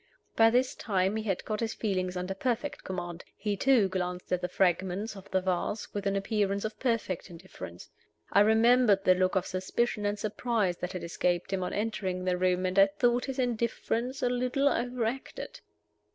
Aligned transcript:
By 0.35 0.49
this 0.49 0.73
time 0.73 1.15
he 1.15 1.21
had 1.25 1.45
got 1.45 1.59
his 1.59 1.75
feelings 1.75 2.17
under 2.17 2.33
perfect 2.33 2.83
command. 2.83 3.23
He, 3.37 3.55
too, 3.55 3.87
glanced 3.87 4.33
at 4.33 4.41
the 4.41 4.47
fragments 4.49 5.15
of 5.15 5.29
the 5.29 5.41
vase 5.41 5.93
with 5.93 6.07
an 6.07 6.15
appearance 6.15 6.65
of 6.65 6.79
perfect 6.79 7.29
indifference. 7.29 7.87
I 8.33 8.39
remembered 8.39 9.03
the 9.03 9.13
look 9.13 9.35
of 9.35 9.45
suspicion 9.45 10.07
and 10.07 10.17
surprise 10.17 10.77
that 10.77 10.93
had 10.93 11.03
escaped 11.03 11.53
him 11.53 11.61
on 11.61 11.71
entering 11.73 12.25
the 12.25 12.35
room, 12.35 12.65
and 12.65 12.79
I 12.79 12.87
thought 12.87 13.25
his 13.25 13.37
indifference 13.37 14.23
a 14.23 14.29
little 14.29 14.67
overacted. 14.69 15.59